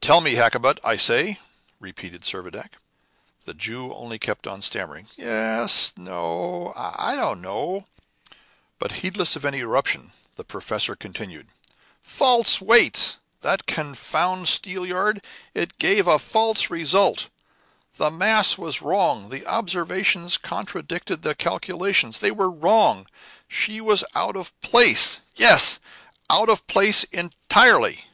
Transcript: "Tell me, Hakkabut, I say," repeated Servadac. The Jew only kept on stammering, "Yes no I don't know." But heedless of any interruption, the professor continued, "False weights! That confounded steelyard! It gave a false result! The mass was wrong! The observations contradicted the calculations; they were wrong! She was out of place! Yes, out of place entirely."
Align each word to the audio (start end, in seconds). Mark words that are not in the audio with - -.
"Tell 0.00 0.20
me, 0.20 0.36
Hakkabut, 0.36 0.78
I 0.84 0.94
say," 0.94 1.40
repeated 1.80 2.22
Servadac. 2.22 2.74
The 3.46 3.52
Jew 3.54 3.92
only 3.94 4.16
kept 4.16 4.46
on 4.46 4.62
stammering, 4.62 5.08
"Yes 5.16 5.92
no 5.96 6.72
I 6.76 7.16
don't 7.16 7.40
know." 7.40 7.84
But 8.78 8.92
heedless 9.02 9.34
of 9.34 9.44
any 9.44 9.58
interruption, 9.58 10.12
the 10.36 10.44
professor 10.44 10.94
continued, 10.94 11.48
"False 12.00 12.60
weights! 12.60 13.16
That 13.40 13.66
confounded 13.66 14.46
steelyard! 14.50 15.24
It 15.52 15.78
gave 15.80 16.06
a 16.06 16.20
false 16.20 16.70
result! 16.70 17.28
The 17.96 18.12
mass 18.12 18.56
was 18.56 18.82
wrong! 18.82 19.30
The 19.30 19.44
observations 19.48 20.38
contradicted 20.38 21.22
the 21.22 21.34
calculations; 21.34 22.20
they 22.20 22.30
were 22.30 22.50
wrong! 22.52 23.08
She 23.48 23.80
was 23.80 24.04
out 24.14 24.36
of 24.36 24.52
place! 24.60 25.18
Yes, 25.34 25.80
out 26.30 26.48
of 26.48 26.68
place 26.68 27.02
entirely." 27.10 28.04